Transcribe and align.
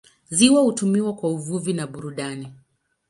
Ziwa 0.29 0.61
hutumiwa 0.61 1.13
kwa 1.15 1.29
uvuvi 1.31 1.73
na 1.73 1.87
burudani. 1.87 2.53